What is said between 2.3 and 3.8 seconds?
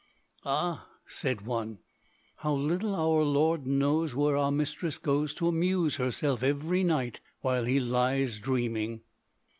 'how little our lord